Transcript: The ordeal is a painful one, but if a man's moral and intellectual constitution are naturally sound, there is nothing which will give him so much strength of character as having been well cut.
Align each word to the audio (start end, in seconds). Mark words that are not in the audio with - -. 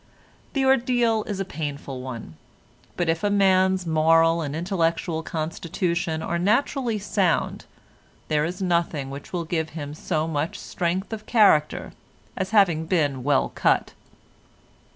The 0.53 0.65
ordeal 0.65 1.23
is 1.25 1.39
a 1.39 1.45
painful 1.45 2.01
one, 2.01 2.35
but 2.97 3.07
if 3.07 3.23
a 3.23 3.29
man's 3.29 3.85
moral 3.85 4.41
and 4.41 4.55
intellectual 4.55 5.21
constitution 5.21 6.23
are 6.23 6.39
naturally 6.39 6.97
sound, 6.97 7.65
there 8.27 8.43
is 8.43 8.63
nothing 8.63 9.11
which 9.11 9.31
will 9.31 9.45
give 9.45 9.69
him 9.77 9.93
so 9.93 10.27
much 10.27 10.57
strength 10.57 11.13
of 11.13 11.27
character 11.27 11.93
as 12.35 12.49
having 12.49 12.87
been 12.87 13.21
well 13.23 13.49
cut. 13.49 13.93